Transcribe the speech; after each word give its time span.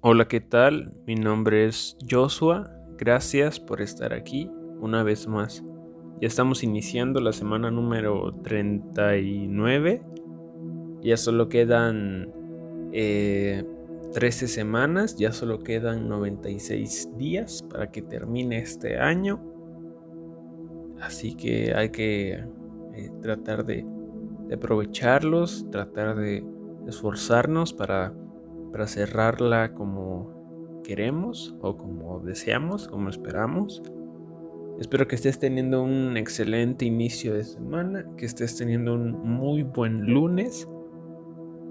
Hola, 0.00 0.28
¿qué 0.28 0.40
tal? 0.40 0.92
Mi 1.08 1.16
nombre 1.16 1.66
es 1.66 1.96
Joshua. 2.08 2.70
Gracias 2.96 3.58
por 3.58 3.80
estar 3.80 4.12
aquí 4.12 4.48
una 4.78 5.02
vez 5.02 5.26
más. 5.26 5.64
Ya 6.20 6.28
estamos 6.28 6.62
iniciando 6.62 7.18
la 7.20 7.32
semana 7.32 7.72
número 7.72 8.32
39. 8.44 10.00
Ya 11.02 11.16
solo 11.16 11.48
quedan 11.48 12.32
13 12.92 12.92
eh, 12.92 14.48
semanas, 14.48 15.16
ya 15.16 15.32
solo 15.32 15.64
quedan 15.64 16.08
96 16.08 17.16
días 17.18 17.64
para 17.68 17.90
que 17.90 18.00
termine 18.00 18.60
este 18.60 19.00
año. 19.00 19.42
Así 21.00 21.34
que 21.34 21.74
hay 21.74 21.90
que 21.90 22.34
eh, 22.34 23.10
tratar 23.20 23.66
de 23.66 23.84
aprovecharlos, 24.54 25.66
tratar 25.72 26.14
de 26.14 26.44
esforzarnos 26.86 27.72
para 27.72 28.14
para 28.70 28.86
cerrarla 28.86 29.74
como 29.74 30.82
queremos 30.84 31.54
o 31.60 31.76
como 31.76 32.20
deseamos, 32.20 32.88
como 32.88 33.10
esperamos. 33.10 33.82
Espero 34.80 35.06
que 35.08 35.16
estés 35.16 35.38
teniendo 35.38 35.82
un 35.82 36.16
excelente 36.16 36.84
inicio 36.84 37.34
de 37.34 37.44
semana, 37.44 38.06
que 38.16 38.24
estés 38.26 38.56
teniendo 38.56 38.94
un 38.94 39.12
muy 39.12 39.64
buen 39.64 40.06
lunes. 40.06 40.68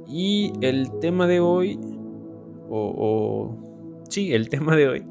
Y 0.07 0.53
el 0.61 0.91
tema 0.99 1.25
de 1.25 1.39
hoy, 1.39 1.79
o, 2.69 3.57
sí, 4.09 4.33
el 4.33 4.49
tema 4.51 4.75
de 4.75 4.87
hoy 4.87 5.05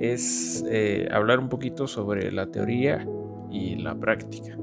es 0.00 0.64
eh, 0.68 1.08
hablar 1.12 1.38
un 1.38 1.48
poquito 1.48 1.86
sobre 1.86 2.30
la 2.32 2.50
teoría 2.50 3.06
y 3.50 3.76
la 3.76 3.94
práctica. 3.94 4.58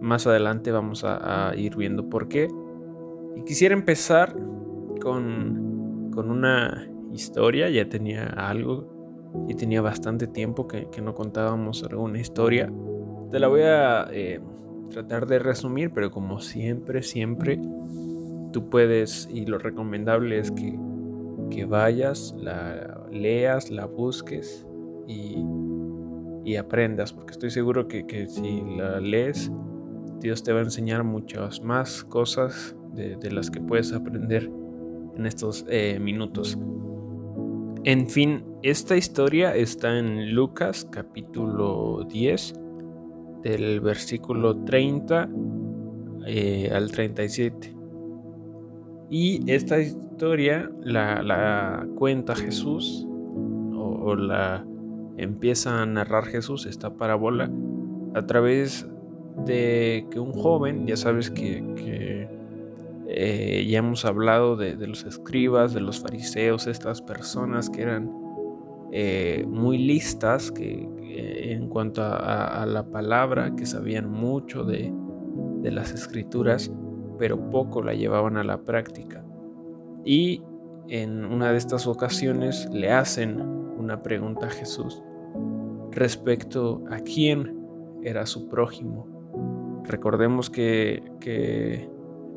Más 0.00 0.26
adelante 0.26 0.70
vamos 0.72 1.04
a 1.04 1.52
ir 1.56 1.76
viendo 1.76 2.08
por 2.08 2.28
qué. 2.28 2.48
Y 3.36 3.44
quisiera 3.44 3.74
empezar 3.74 4.34
con, 5.02 6.12
una 6.14 6.88
historia, 7.12 7.68
ya 7.68 7.88
tenía 7.88 8.26
algo 8.26 8.86
y 9.48 9.54
tenía 9.54 9.82
bastante 9.82 10.26
tiempo 10.26 10.68
que, 10.68 10.86
no 11.02 11.14
contábamos 11.14 11.82
alguna 11.82 12.20
historia. 12.20 12.72
Te 13.30 13.40
la 13.40 13.48
voy 13.48 13.62
a 13.62 14.06
eh, 14.12 14.40
tratar 14.90 15.26
de 15.26 15.38
resumir, 15.38 15.90
pero 15.92 16.10
como 16.10 16.40
siempre, 16.40 17.02
siempre, 17.02 17.58
tú 18.52 18.68
puedes, 18.70 19.28
y 19.32 19.46
lo 19.46 19.58
recomendable 19.58 20.38
es 20.38 20.50
que, 20.52 20.78
que 21.50 21.64
vayas, 21.64 22.34
la 22.38 23.06
leas, 23.10 23.70
la 23.70 23.86
busques 23.86 24.66
y, 25.08 25.44
aprendas, 26.56 27.14
porque 27.14 27.32
estoy 27.32 27.50
seguro 27.50 27.88
que, 27.88 28.26
si 28.28 28.62
la 28.76 29.00
lees, 29.00 29.50
Dios 30.20 30.42
te 30.42 30.52
va 30.52 30.60
a 30.60 30.64
enseñar 30.64 31.02
muchas 31.02 31.62
más 31.62 32.04
cosas 32.04 32.76
de 32.92 33.30
las 33.32 33.50
que 33.50 33.58
puedes 33.58 33.92
aprender 33.94 34.50
en 35.16 35.26
estos 35.26 35.64
eh, 35.68 35.98
minutos. 36.00 36.58
En 37.84 38.06
fin, 38.06 38.44
esta 38.62 38.96
historia 38.96 39.56
está 39.56 39.98
en 39.98 40.34
Lucas 40.34 40.86
capítulo 40.90 42.06
10, 42.08 42.54
del 43.42 43.80
versículo 43.80 44.56
30 44.64 45.28
eh, 46.26 46.70
al 46.72 46.90
37. 46.92 47.74
Y 49.10 49.50
esta 49.50 49.80
historia 49.80 50.70
la, 50.80 51.86
cuenta 51.96 52.36
Jesús 52.36 53.06
o, 53.74 54.14
la 54.14 54.64
empieza 55.16 55.82
a 55.82 55.86
narrar 55.86 56.26
Jesús, 56.26 56.66
esta 56.66 56.94
parábola, 56.94 57.50
a 58.14 58.26
través 58.26 58.88
de 59.44 60.06
que 60.10 60.20
un 60.20 60.32
joven, 60.32 60.86
ya 60.86 60.96
sabes 60.96 61.30
que 61.30 61.62
eh, 63.14 63.66
ya 63.68 63.78
hemos 63.78 64.04
hablado 64.04 64.56
de, 64.56 64.74
los 64.86 65.04
escribas, 65.04 65.74
de 65.74 65.80
los 65.80 66.00
fariseos, 66.00 66.66
estas 66.66 67.02
personas 67.02 67.70
que 67.70 67.82
eran 67.82 68.10
eh, 68.92 69.44
muy 69.48 69.78
listas 69.78 70.50
que, 70.50 70.88
en 71.14 71.68
cuanto 71.68 72.02
a, 72.02 72.64
la 72.66 72.84
palabra, 72.90 73.54
que 73.56 73.66
sabían 73.66 74.10
mucho 74.10 74.64
de, 74.64 74.92
de 75.60 75.70
las 75.70 75.92
escrituras, 75.92 76.72
pero 77.18 77.50
poco 77.50 77.82
la 77.82 77.94
llevaban 77.94 78.36
a 78.36 78.44
la 78.44 78.62
práctica. 78.62 79.24
Y 80.04 80.42
en 80.88 81.24
una 81.24 81.52
de 81.52 81.58
estas 81.58 81.86
ocasiones 81.86 82.68
le 82.72 82.90
hacen 82.90 83.40
una 83.40 84.02
pregunta 84.02 84.46
a 84.46 84.50
Jesús 84.50 85.02
respecto 85.90 86.82
a 86.90 86.98
quién 87.00 87.56
era 88.02 88.26
su 88.26 88.48
prójimo. 88.48 89.06
Recordemos 89.84 90.50
que, 90.50 91.02
que 91.20 91.88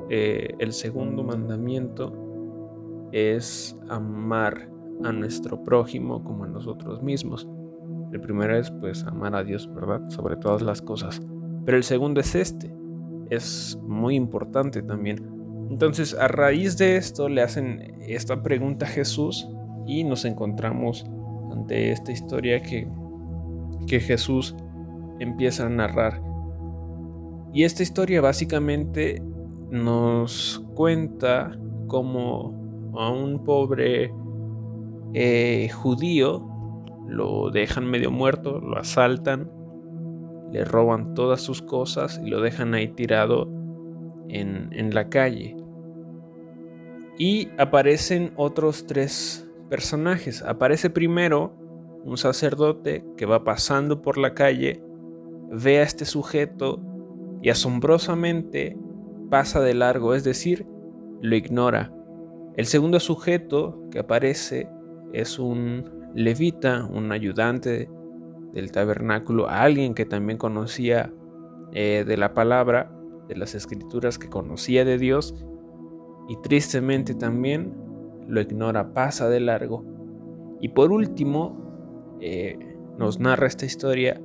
eh, 0.10 0.54
el 0.60 0.74
segundo 0.74 1.24
mandamiento 1.24 2.14
es 3.12 3.78
amar 3.90 4.70
a 5.04 5.12
nuestro 5.12 5.64
prójimo 5.64 6.24
como 6.24 6.44
a 6.44 6.48
nosotros 6.48 7.02
mismos. 7.02 7.48
El 8.12 8.22
primero 8.22 8.58
es 8.58 8.72
pues 8.72 9.04
amar 9.04 9.36
a 9.36 9.44
Dios, 9.44 9.70
¿verdad? 9.74 10.08
Sobre 10.10 10.38
todas 10.38 10.62
las 10.62 10.82
cosas. 10.82 11.22
Pero 11.66 11.78
el 11.78 11.84
segundo 11.84 12.22
es 12.22 12.36
este. 12.36 12.74
Es 13.30 13.78
muy 13.84 14.16
importante 14.16 14.82
también. 14.82 15.36
Entonces, 15.70 16.14
a 16.14 16.28
raíz 16.28 16.78
de 16.78 16.98
esto 16.98 17.28
le 17.28 17.42
hacen 17.42 17.96
esta 18.08 18.44
pregunta 18.44 18.86
a 18.86 18.90
Jesús 18.90 19.48
y 19.88 20.04
nos 20.04 20.26
encontramos 20.26 21.06
ante 21.52 21.92
esta 21.92 22.12
historia 22.12 22.62
que, 22.62 22.88
que 23.88 24.00
Jesús 24.00 24.56
empieza 25.20 25.66
a 25.66 25.70
narrar. 25.70 26.22
Y 27.54 27.64
esta 27.64 27.84
historia 27.84 28.22
básicamente 28.22 29.22
nos 29.84 30.64
cuenta 30.74 31.58
cómo 31.88 32.94
a 32.98 33.10
un 33.10 33.44
pobre 33.44 34.14
eh, 35.14 35.70
judío 35.70 36.46
lo 37.08 37.52
dejan 37.52 37.86
medio 37.86 38.10
muerto, 38.10 38.60
lo 38.60 38.78
asaltan, 38.78 39.52
le 40.52 40.66
roban 40.66 41.14
todas 41.14 41.42
sus 41.42 41.62
cosas 41.62 42.20
y 42.24 42.30
lo 42.30 42.42
dejan 42.42 42.74
ahí 42.74 42.88
tirado 42.88 43.50
en, 44.30 44.70
en 44.72 44.94
la 44.94 45.10
calle. 45.10 45.56
Y 47.18 47.50
aparecen 47.58 48.34
otros 48.36 48.86
tres 48.88 49.50
personajes. 49.70 50.42
Aparece 50.42 50.90
primero 50.90 51.54
un 52.04 52.18
sacerdote 52.18 53.06
que 53.18 53.26
va 53.26 53.44
pasando 53.44 54.02
por 54.02 54.18
la 54.18 54.34
calle, 54.34 54.82
ve 55.52 55.80
a 55.80 55.84
este 55.84 56.06
sujeto 56.06 56.82
y 57.42 57.50
asombrosamente 57.50 58.78
pasa 59.30 59.62
de 59.62 59.74
largo, 59.74 60.14
es 60.14 60.24
decir, 60.24 60.66
lo 61.22 61.36
ignora. 61.36 61.94
El 62.56 62.66
segundo 62.66 63.00
sujeto 63.00 63.82
que 63.92 64.00
aparece 64.00 64.70
es 65.14 65.40
un 65.40 66.12
levita, 66.14 66.86
un 66.86 67.12
ayudante 67.12 67.90
del 68.54 68.72
tabernáculo, 68.72 69.50
alguien 69.50 69.94
que 69.94 70.06
también 70.06 70.38
conocía 70.38 71.14
eh, 71.74 72.06
de 72.08 72.18
la 72.18 72.34
palabra, 72.34 72.92
de 73.28 73.36
las 73.36 73.56
escrituras, 73.56 74.18
que 74.18 74.30
conocía 74.30 74.86
de 74.86 74.98
Dios, 74.98 75.36
y 76.30 76.38
tristemente 76.38 77.14
también 77.14 77.74
lo 78.28 78.40
ignora, 78.40 78.94
pasa 78.94 79.30
de 79.30 79.42
largo. 79.42 79.84
Y 80.62 80.70
por 80.70 80.92
último, 80.92 82.18
eh, 82.22 82.58
nos 82.98 83.20
narra 83.20 83.48
esta 83.48 83.66
historia, 83.66 84.22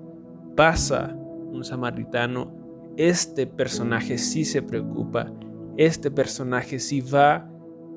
pasa 0.57 1.17
un 1.17 1.65
samaritano 1.65 2.60
este 2.97 3.47
personaje 3.47 4.19
sí 4.19 4.45
se 4.45 4.63
preocupa, 4.63 5.33
este 5.77 6.11
personaje 6.11 6.79
sí 6.79 7.01
va 7.01 7.51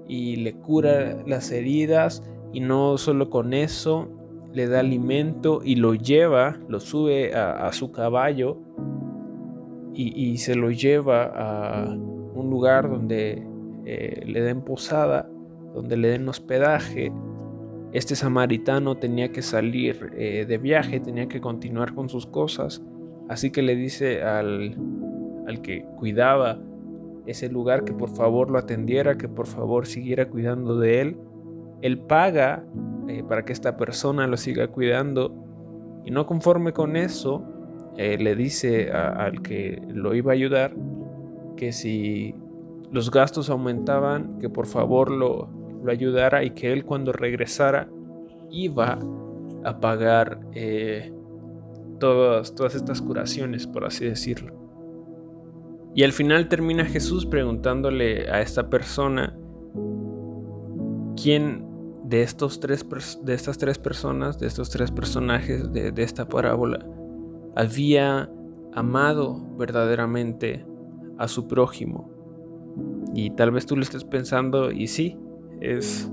y 0.08 0.38
le 0.38 0.54
cura 0.54 1.24
las 1.26 1.52
heridas 1.52 2.24
y 2.52 2.60
no 2.60 2.98
solo 2.98 3.30
con 3.30 3.54
eso, 3.54 4.10
le 4.54 4.68
da 4.68 4.80
alimento 4.80 5.62
y 5.64 5.76
lo 5.76 5.96
lleva, 5.96 6.60
lo 6.68 6.80
sube 6.80 7.34
a, 7.34 7.72
su 7.74 7.92
caballo 7.92 8.60
y, 9.96 10.38
se 10.38 10.56
lo 10.56 10.72
lleva 10.72 11.26
a 11.26 11.90
un 11.90 12.50
lugar 12.50 12.90
donde 12.90 13.46
eh, 13.86 14.24
le 14.26 14.42
den 14.42 14.62
posada, 14.62 15.30
donde 15.74 15.98
le 15.98 16.10
den 16.10 16.28
hospedaje. 16.28 17.12
Este 17.92 18.16
samaritano 18.16 18.98
tenía 18.98 19.32
que 19.32 19.42
salir 19.42 20.12
eh, 20.16 20.46
de 20.48 20.58
viaje, 20.58 21.00
tenía 21.00 21.28
que 21.28 21.42
continuar 21.42 21.94
con 21.94 22.10
sus 22.10 22.26
cosas 22.26 22.84
Así 23.30 23.52
que 23.52 23.62
le 23.62 23.76
dice 23.76 24.22
al, 24.24 24.76
que 25.62 25.86
cuidaba 25.98 26.60
ese 27.26 27.50
lugar 27.50 27.86
que 27.86 27.94
por 27.94 28.10
favor 28.10 28.50
lo 28.50 28.60
atendiera, 28.60 29.18
que 29.18 29.30
por 29.30 29.48
favor 29.48 29.86
siguiera 29.88 30.28
cuidando 30.28 30.78
de 30.78 31.02
él. 31.02 31.18
Él 31.82 32.00
paga 32.00 32.64
eh, 33.08 33.24
para 33.28 33.46
que 33.46 33.54
esta 33.54 33.78
persona 33.78 34.28
lo 34.28 34.38
siga 34.38 34.68
cuidando 34.68 35.34
y 36.06 36.12
no 36.12 36.26
conforme 36.26 36.74
con 36.74 36.96
eso, 36.96 37.44
eh, 37.98 38.18
le 38.18 38.36
dice 38.36 38.92
al 38.92 39.42
que 39.42 39.82
lo 39.88 40.16
iba 40.16 40.32
a 40.32 40.36
ayudar 40.36 40.74
que 41.56 41.72
si 41.72 42.36
los 42.92 43.12
gastos 43.12 43.50
aumentaban, 43.50 44.40
que 44.40 44.50
por 44.50 44.66
favor 44.66 45.12
lo, 45.12 45.50
lo 45.84 45.92
ayudara 45.92 46.44
y 46.44 46.52
que 46.52 46.74
él 46.74 46.86
cuando 46.86 47.12
regresara 47.12 47.88
iba 48.50 49.00
a 49.64 49.80
pagar 49.80 50.40
eh, 50.54 51.12
todas, 52.04 52.54
todas 52.54 52.76
estas 52.76 53.02
curaciones, 53.02 53.66
por 53.66 53.86
así 53.86 54.04
decirlo. 54.04 54.54
Y 55.96 56.04
al 56.04 56.12
final 56.12 56.50
termina 56.50 56.84
Jesús 56.84 57.26
preguntándole 57.26 58.30
a 58.30 58.42
esta 58.42 58.70
persona, 58.70 59.38
¿quién 61.16 61.66
de, 62.04 62.24
estos 62.24 62.60
tres, 62.60 62.86
de 63.24 63.34
estas 63.34 63.58
tres 63.58 63.78
personas, 63.78 64.38
de 64.38 64.48
estos 64.48 64.70
tres 64.70 64.92
personajes 64.92 65.72
de, 65.72 65.94
esta 65.96 66.28
parábola, 66.28 66.86
había 67.56 68.30
amado 68.74 69.56
verdaderamente 69.56 70.66
a 71.18 71.30
su 71.30 71.48
prójimo? 71.48 72.12
Y 73.14 73.30
tal 73.30 73.52
vez 73.52 73.66
tú 73.66 73.78
lo 73.78 73.82
estés 73.82 74.04
pensando, 74.04 74.72
y 74.72 74.88
sí, 74.88 75.18
es, 75.62 76.12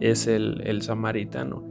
es 0.00 0.26
el, 0.26 0.60
el 0.64 0.82
samaritano. 0.82 1.62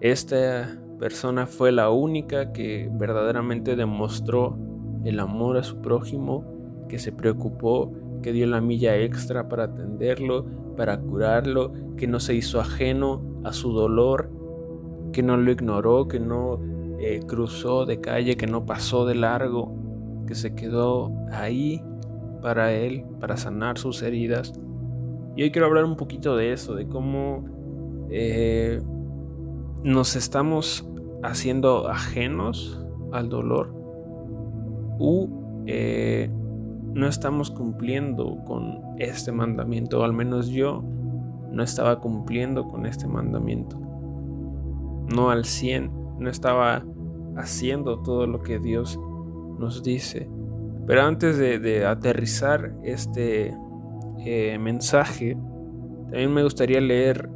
Esta 0.00 0.76
persona 1.00 1.46
fue 1.46 1.72
la 1.72 1.88
única 1.88 2.52
que 2.52 2.90
verdaderamente 2.92 3.74
demostró 3.74 4.58
el 5.02 5.18
amor 5.18 5.56
a 5.56 5.62
su 5.62 5.80
prójimo, 5.80 6.44
que 6.90 6.98
se 6.98 7.10
preocupó, 7.10 7.90
que 8.22 8.32
dio 8.32 8.46
la 8.46 8.60
milla 8.60 8.96
extra 8.98 9.48
para 9.48 9.64
atenderlo, 9.64 10.44
para 10.76 11.00
curarlo, 11.00 11.72
que 11.96 12.06
no 12.06 12.20
se 12.20 12.34
hizo 12.34 12.60
ajeno 12.60 13.40
a 13.44 13.54
su 13.54 13.72
dolor, 13.72 14.30
que 15.12 15.22
no 15.22 15.38
lo 15.38 15.50
ignoró, 15.50 16.06
que 16.06 16.20
no 16.20 16.60
eh, 16.98 17.20
cruzó 17.26 17.86
de 17.86 18.02
calle, 18.02 18.36
que 18.36 18.46
no 18.46 18.66
pasó 18.66 19.06
de 19.06 19.14
largo, 19.14 19.74
que 20.26 20.34
se 20.34 20.54
quedó 20.54 21.10
ahí 21.32 21.82
para 22.42 22.74
él, 22.74 23.06
para 23.20 23.38
sanar 23.38 23.78
sus 23.78 24.02
heridas. 24.02 24.52
Y 25.34 25.44
hoy 25.44 25.50
quiero 25.50 25.66
hablar 25.66 25.84
un 25.84 25.96
poquito 25.96 26.36
de 26.36 26.52
eso, 26.52 26.74
de 26.74 26.86
cómo 26.86 27.46
eh, 28.10 28.82
nos 29.82 30.14
estamos 30.14 30.89
haciendo 31.22 31.88
ajenos 31.88 32.84
al 33.12 33.28
dolor 33.28 33.74
u 34.98 35.40
eh, 35.66 36.30
no 36.94 37.06
estamos 37.06 37.50
cumpliendo 37.50 38.38
con 38.46 38.80
este 38.98 39.32
mandamiento, 39.32 40.00
o 40.00 40.04
al 40.04 40.12
menos 40.12 40.48
yo 40.48 40.82
no 41.50 41.62
estaba 41.62 42.00
cumpliendo 42.00 42.66
con 42.66 42.86
este 42.86 43.06
mandamiento. 43.06 43.78
No 45.14 45.30
al 45.30 45.44
100, 45.44 46.18
no 46.18 46.28
estaba 46.28 46.84
haciendo 47.36 48.00
todo 48.00 48.26
lo 48.26 48.42
que 48.42 48.58
Dios 48.58 48.98
nos 49.58 49.82
dice. 49.82 50.28
Pero 50.86 51.02
antes 51.02 51.38
de, 51.38 51.86
aterrizar 51.86 52.74
este 52.82 53.54
eh, 54.24 54.58
mensaje, 54.58 55.36
también 56.04 56.34
me 56.34 56.42
gustaría 56.42 56.80
leer 56.80 57.30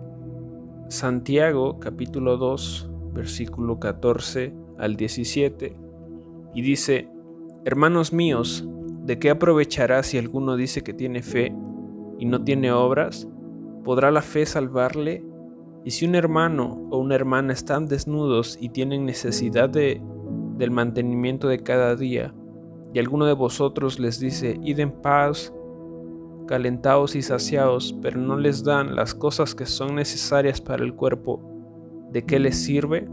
Santiago 0.88 1.78
capítulo 1.78 2.36
2, 2.36 2.90
versículo 3.14 3.78
14 3.78 4.52
al 4.78 4.96
17, 4.96 5.76
y 6.54 6.62
dice, 6.62 7.08
Hermanos 7.64 8.12
míos, 8.12 8.68
¿de 9.04 9.18
qué 9.18 9.30
aprovechará 9.30 10.02
si 10.02 10.18
alguno 10.18 10.56
dice 10.56 10.82
que 10.82 10.92
tiene 10.92 11.22
fe 11.22 11.54
y 12.18 12.26
no 12.26 12.44
tiene 12.44 12.72
obras? 12.72 13.26
¿Podrá 13.84 14.10
la 14.10 14.20
fe 14.20 14.44
salvarle? 14.44 15.24
Y 15.84 15.92
si 15.92 16.06
un 16.06 16.14
hermano 16.14 16.88
o 16.90 16.98
una 16.98 17.14
hermana 17.14 17.52
están 17.52 17.86
desnudos 17.86 18.58
y 18.60 18.70
tienen 18.70 19.06
necesidad 19.06 19.68
de, 19.70 20.02
del 20.58 20.70
mantenimiento 20.70 21.48
de 21.48 21.62
cada 21.62 21.96
día, 21.96 22.34
y 22.92 22.98
alguno 22.98 23.26
de 23.26 23.32
vosotros 23.32 23.98
les 23.98 24.20
dice, 24.20 24.58
id 24.62 24.78
en 24.78 24.92
paz, 24.92 25.52
calentaos 26.46 27.16
y 27.16 27.22
saciaos, 27.22 27.98
pero 28.02 28.20
no 28.20 28.36
les 28.36 28.62
dan 28.62 28.94
las 28.94 29.14
cosas 29.14 29.54
que 29.54 29.66
son 29.66 29.94
necesarias 29.94 30.60
para 30.60 30.84
el 30.84 30.94
cuerpo, 30.94 31.53
¿de 32.14 32.24
qué 32.24 32.38
les 32.38 32.56
sirve? 32.56 33.08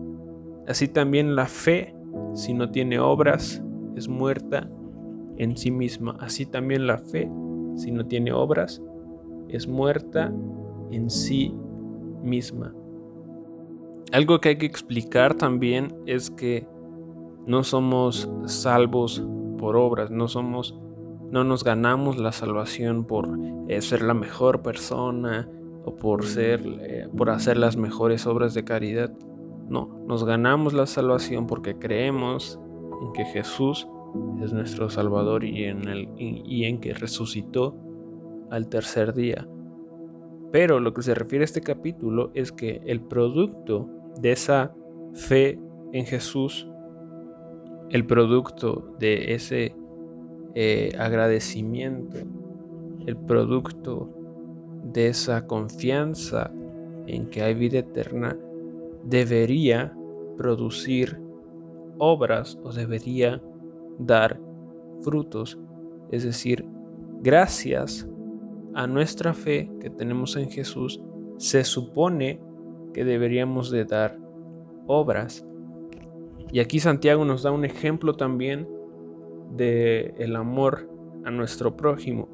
Así 0.68 0.88
también 0.88 1.36
la 1.36 1.48
fe, 1.48 1.96
si 2.36 2.54
no 2.54 2.70
tiene 2.70 3.00
obras, 3.00 3.62
es 3.96 4.08
muerta 4.08 4.70
en 5.38 5.58
sí 5.58 5.72
misma. 5.72 6.16
Así 6.20 6.46
también 6.46 6.86
la 6.86 7.00
fe, 7.00 7.30
si 7.76 7.92
no 7.92 8.06
tiene 8.06 8.32
obras, 8.32 8.80
es 9.50 9.68
muerta 9.68 10.32
en 10.92 11.10
sí 11.10 11.52
misma. 12.22 12.76
Algo 14.12 14.40
que 14.40 14.50
hay 14.50 14.58
que 14.60 14.68
explicar 14.68 15.34
también 15.34 15.96
es 16.06 16.30
que 16.30 16.68
no 17.48 17.64
somos 17.64 18.32
salvos 18.46 19.26
por 19.58 19.78
obras, 19.78 20.12
no 20.12 20.28
somos, 20.28 20.80
no 21.32 21.44
nos 21.44 21.64
ganamos 21.64 22.20
la 22.20 22.32
salvación 22.32 23.06
por 23.06 23.28
eh, 23.68 23.82
ser 23.82 24.04
la 24.04 24.14
mejor 24.14 24.62
persona 24.62 25.50
o 25.84 25.96
por 25.96 26.26
ser, 26.26 26.62
eh, 26.82 27.08
por 27.16 27.30
hacer 27.30 27.58
las 27.58 27.78
mejores 27.78 28.28
obras 28.28 28.54
de 28.54 28.64
caridad. 28.64 29.12
No, 29.70 30.04
nos 30.08 30.24
ganamos 30.24 30.74
la 30.74 30.86
salvación 30.86 31.48
porque 31.48 31.78
creemos 31.78 32.60
en 33.02 33.14
que 33.14 33.26
Jesús 33.26 33.88
es 34.44 34.52
nuestro 34.54 34.90
Salvador 34.90 35.44
y 35.44 35.66
en, 35.66 35.88
el, 35.88 36.10
y 36.18 36.66
en 36.66 36.80
que 36.80 36.94
resucitó 36.94 37.76
al 38.50 38.68
tercer 38.68 39.14
día. 39.14 39.48
Pero 40.52 40.82
lo 40.82 40.94
que 40.94 41.02
se 41.02 41.16
refiere 41.16 41.44
a 41.44 41.46
este 41.46 41.62
capítulo 41.62 42.32
es 42.34 42.52
que 42.52 42.82
el 42.86 43.00
producto 43.02 43.90
de 44.20 44.34
esa 44.34 44.74
fe 45.14 45.58
en 45.94 46.06
Jesús 46.06 46.68
el 47.92 48.06
producto 48.06 48.96
de 49.00 49.34
ese 49.34 49.76
eh, 50.56 50.92
agradecimiento, 50.98 52.18
el 53.06 53.18
producto 53.18 54.10
de 54.84 55.08
esa 55.08 55.48
confianza 55.48 56.52
en 57.08 57.30
que 57.30 57.42
hay 57.42 57.54
vida 57.54 57.80
eterna, 57.80 58.38
debería 59.04 59.96
producir 60.38 61.20
obras 61.98 62.58
o 62.64 62.72
debería 62.72 63.42
dar 64.00 64.40
frutos. 65.02 65.60
Es 66.12 66.24
decir, 66.24 66.66
gracias 67.22 68.08
a 68.74 68.88
nuestra 68.88 69.34
fe 69.34 69.72
que 69.80 69.90
tenemos 69.90 70.36
en 70.36 70.50
Jesús, 70.50 71.02
se 71.38 71.64
supone 71.64 72.40
que 72.94 73.04
deberíamos 73.04 73.72
de 73.72 73.86
dar 73.86 74.18
obras. 74.88 75.46
Y 76.52 76.60
aquí 76.60 76.80
Santiago 76.80 77.26
nos 77.26 77.44
da 77.44 77.52
un 77.52 77.66
ejemplo 77.66 78.16
también 78.16 78.68
de 79.56 80.14
el 80.18 80.36
amor 80.36 80.90
a 81.24 81.32
nuestro 81.32 81.76
prójimo. 81.76 82.28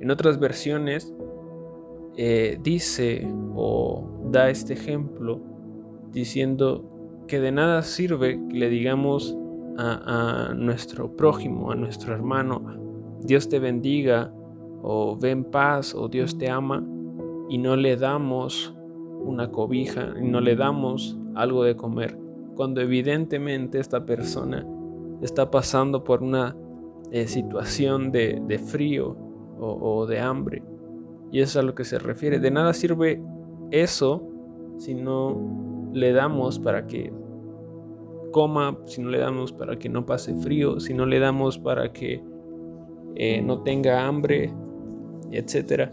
En 0.00 0.10
otras 0.10 0.38
versiones 0.38 1.12
eh, 2.20 2.58
dice 2.60 3.32
o 3.54 4.04
da 4.24 4.50
este 4.50 4.72
ejemplo 4.72 5.40
diciendo 6.10 7.24
que 7.28 7.38
de 7.38 7.52
nada 7.52 7.82
sirve 7.82 8.40
que 8.48 8.58
le 8.58 8.68
digamos 8.68 9.38
a, 9.76 10.52
nuestro 10.56 11.14
prójimo, 11.14 11.70
a 11.70 11.76
nuestro 11.76 12.12
hermano, 12.12 12.60
Dios 13.20 13.48
te 13.48 13.60
bendiga 13.60 14.32
o 14.82 15.16
ven 15.16 15.44
paz 15.44 15.94
o 15.94 16.08
Dios 16.08 16.36
te 16.36 16.50
ama 16.50 16.84
y 17.48 17.58
no 17.58 17.76
le 17.76 17.96
damos 17.96 18.74
una 19.20 19.52
cobija 19.52 20.14
y 20.20 20.26
no 20.26 20.40
le 20.40 20.56
damos 20.56 21.16
algo 21.36 21.62
de 21.62 21.76
comer 21.76 22.18
cuando 22.56 22.80
evidentemente 22.80 23.78
esta 23.78 24.04
persona 24.04 24.66
está 25.22 25.48
pasando 25.48 26.02
por 26.02 26.24
una 26.24 26.56
eh, 27.12 27.28
situación 27.28 28.10
de, 28.10 28.60
frío 28.66 29.16
o, 29.60 30.04
de 30.06 30.18
hambre. 30.18 30.64
Y 31.30 31.40
es 31.40 31.56
a 31.56 31.62
lo 31.62 31.74
que 31.74 31.84
se 31.84 31.98
refiere. 31.98 32.38
De 32.38 32.50
nada 32.50 32.72
sirve 32.72 33.22
eso 33.70 34.26
si 34.78 34.94
no 34.94 35.90
le 35.92 36.12
damos 36.12 36.58
para 36.58 36.86
que 36.86 37.12
coma, 38.30 38.78
si 38.86 39.02
no 39.02 39.10
le 39.10 39.18
damos 39.18 39.52
para 39.52 39.78
que 39.78 39.88
no 39.88 40.06
pase 40.06 40.34
frío, 40.34 40.80
si 40.80 40.94
no 40.94 41.06
le 41.06 41.18
damos 41.18 41.58
para 41.58 41.92
que 41.92 42.22
eh, 43.16 43.42
no 43.42 43.62
tenga 43.62 44.06
hambre, 44.06 44.52
etc. 45.32 45.90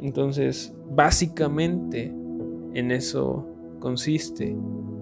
Entonces, 0.00 0.74
básicamente 0.90 2.14
en 2.74 2.90
eso 2.90 3.46
consiste 3.80 4.56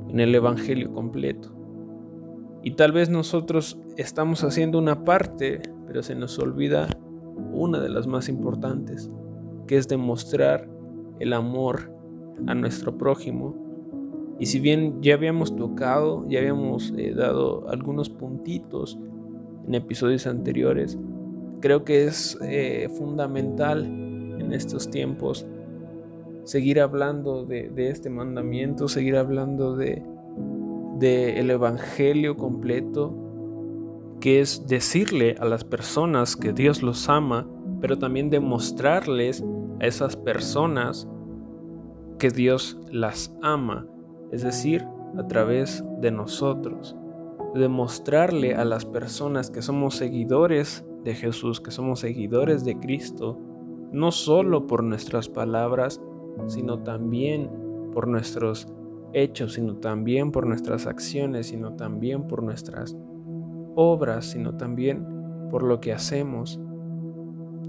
en 0.08 0.20
el 0.20 0.34
Evangelio 0.34 0.92
completo. 0.92 1.54
Y 2.62 2.72
tal 2.72 2.92
vez 2.92 3.08
nosotros 3.08 3.78
estamos 3.96 4.42
haciendo 4.42 4.78
una 4.78 5.04
parte, 5.04 5.62
pero 5.86 6.02
se 6.02 6.14
nos 6.14 6.38
olvida 6.38 6.88
una 7.52 7.80
de 7.80 7.88
las 7.88 8.06
más 8.06 8.28
importantes, 8.28 9.10
que 9.68 9.76
es 9.76 9.86
demostrar 9.86 10.68
el 11.20 11.32
amor 11.32 11.92
a 12.48 12.54
nuestro 12.54 12.98
prójimo. 12.98 13.54
Y 14.40 14.46
si 14.46 14.58
bien 14.58 15.00
ya 15.00 15.14
habíamos 15.14 15.54
tocado, 15.54 16.26
ya 16.28 16.40
habíamos 16.40 16.92
eh, 16.96 17.14
dado 17.14 17.68
algunos 17.68 18.10
puntitos 18.10 18.98
en 19.66 19.74
episodios 19.74 20.26
anteriores, 20.26 20.98
creo 21.60 21.84
que 21.84 22.04
es 22.04 22.36
eh, 22.42 22.88
fundamental 22.96 23.84
en 23.84 24.52
estos 24.52 24.90
tiempos 24.90 25.46
seguir 26.48 26.80
hablando 26.80 27.44
de, 27.44 27.70
este 27.76 28.08
mandamiento, 28.08 28.88
seguir 28.88 29.16
hablando 29.16 29.76
de, 29.76 30.02
el 31.00 31.50
Evangelio 31.50 32.36
completo, 32.36 33.14
que 34.20 34.40
es 34.40 34.66
decirle 34.66 35.36
a 35.38 35.44
las 35.44 35.64
personas 35.64 36.36
que 36.36 36.54
Dios 36.54 36.82
los 36.82 37.08
ama, 37.10 37.46
pero 37.80 37.98
también 37.98 38.30
demostrarles 38.30 39.44
a 39.80 39.86
esas 39.86 40.16
personas 40.16 41.08
que 42.18 42.30
Dios 42.30 42.78
las 42.90 43.36
ama, 43.42 43.86
es 44.32 44.42
decir, 44.42 44.84
a 45.16 45.26
través 45.26 45.84
de 46.00 46.10
nosotros. 46.10 46.96
Demostrarle 47.54 48.54
a 48.54 48.64
las 48.64 48.84
personas 48.84 49.50
que 49.50 49.62
somos 49.62 49.94
seguidores 49.94 50.84
de 51.04 51.14
Jesús, 51.14 51.60
que 51.60 51.70
somos 51.70 52.00
seguidores 52.00 52.64
de 52.64 52.78
Cristo, 52.78 53.38
no 53.92 54.10
solo 54.10 54.66
por 54.66 54.82
nuestras 54.82 55.28
palabras, 55.28 56.00
sino 56.46 56.82
también 56.82 57.50
por 57.92 58.06
nuestros 58.06 58.68
hechos, 59.12 59.54
sino 59.54 59.76
también 59.76 60.30
por 60.30 60.46
nuestras 60.46 60.86
acciones, 60.86 61.46
sino 61.46 61.74
también 61.74 62.26
por 62.26 62.42
nuestras 62.42 62.96
obras, 63.74 64.26
sino 64.26 64.56
también 64.56 65.06
por 65.50 65.62
lo 65.62 65.80
que 65.80 65.92
hacemos. 65.92 66.60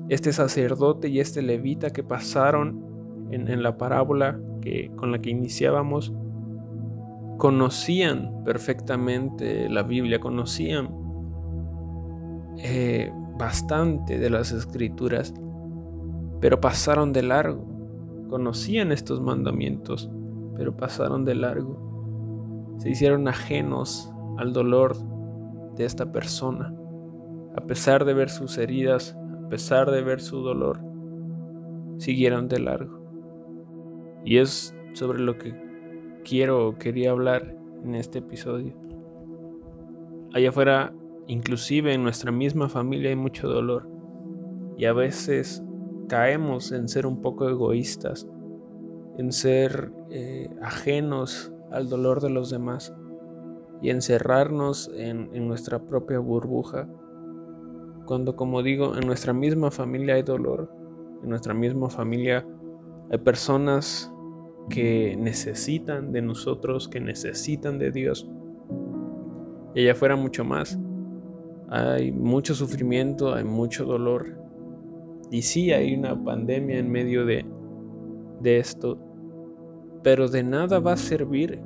Este 0.09 0.33
sacerdote 0.33 1.07
y 1.07 1.19
este 1.19 1.41
levita 1.41 1.91
que 1.91 2.03
pasaron 2.03 2.83
en, 3.31 3.61
la 3.61 3.77
parábola 3.77 4.39
que, 4.61 4.91
con 4.95 5.11
la 5.11 5.19
que 5.19 5.29
iniciábamos, 5.29 6.11
conocían 7.37 8.43
perfectamente 8.43 9.69
la 9.69 9.83
Biblia, 9.83 10.19
conocían 10.19 10.89
eh, 12.57 13.11
bastante 13.37 14.17
de 14.17 14.29
las 14.29 14.51
escrituras, 14.51 15.33
pero 16.41 16.59
pasaron 16.59 17.13
de 17.13 17.23
largo. 17.23 17.65
Conocían 18.29 18.91
estos 18.91 19.21
mandamientos, 19.21 20.09
pero 20.55 20.75
pasaron 20.75 21.23
de 21.23 21.35
largo. 21.35 22.75
Se 22.79 22.89
hicieron 22.89 23.27
ajenos 23.27 24.11
al 24.37 24.53
dolor 24.53 24.95
de 25.75 25.85
esta 25.85 26.11
persona. 26.11 26.73
A 27.55 27.61
pesar 27.61 28.05
de 28.05 28.13
ver 28.13 28.29
sus 28.29 28.57
heridas, 28.57 29.17
pesar 29.49 29.91
de 29.91 30.01
ver 30.01 30.21
su 30.21 30.41
dolor, 30.41 30.79
siguieron 31.97 32.47
de 32.47 32.59
largo. 32.59 32.99
Y 34.23 34.37
es 34.37 34.75
sobre 34.93 35.19
lo 35.19 35.37
que 35.37 35.53
quiero 36.23 36.67
o 36.67 36.77
quería 36.77 37.11
hablar 37.11 37.55
en 37.83 37.95
este 37.95 38.19
episodio. 38.19 38.73
Allá 40.33 40.49
afuera, 40.49 40.93
inclusive 41.27 41.93
en 41.93 42.03
nuestra 42.03 42.31
misma 42.31 42.69
familia 42.69 43.09
hay 43.09 43.15
mucho 43.15 43.47
dolor. 43.47 43.87
Y 44.77 44.85
a 44.85 44.93
veces 44.93 45.63
caemos 46.07 46.71
en 46.71 46.87
ser 46.87 47.05
un 47.05 47.21
poco 47.21 47.49
egoístas, 47.49 48.27
en 49.17 49.31
ser 49.31 49.91
eh, 50.09 50.49
ajenos 50.61 51.51
al 51.71 51.89
dolor 51.89 52.21
de 52.21 52.29
los 52.29 52.49
demás 52.49 52.93
y 53.81 53.89
encerrarnos 53.89 54.91
en, 54.95 55.29
en 55.33 55.47
nuestra 55.47 55.79
propia 55.79 56.19
burbuja. 56.19 56.87
Cuando, 58.09 58.35
como 58.35 58.63
digo, 58.63 58.97
en 58.97 59.05
nuestra 59.05 59.33
misma 59.33 59.69
familia 59.69 60.15
hay 60.15 60.23
dolor, 60.23 60.67
en 61.21 61.29
nuestra 61.29 61.53
misma 61.53 61.91
familia 61.91 62.43
hay 63.11 63.19
personas 63.19 64.11
que 64.67 65.15
necesitan 65.15 66.11
de 66.11 66.23
nosotros, 66.23 66.87
que 66.87 66.99
necesitan 66.99 67.77
de 67.77 67.91
Dios. 67.91 68.27
Y 69.75 69.81
allá 69.81 69.91
afuera 69.91 70.15
mucho 70.15 70.43
más. 70.43 70.79
Hay 71.69 72.11
mucho 72.11 72.55
sufrimiento, 72.55 73.35
hay 73.35 73.43
mucho 73.43 73.85
dolor, 73.85 74.41
y 75.29 75.43
sí 75.43 75.71
hay 75.71 75.93
una 75.93 76.19
pandemia 76.19 76.79
en 76.79 76.91
medio 76.91 77.27
de, 77.27 77.45
de 78.41 78.57
esto, 78.57 78.97
pero 80.01 80.27
de 80.27 80.41
nada 80.41 80.79
va 80.79 80.93
a 80.93 80.97
servir 80.97 81.61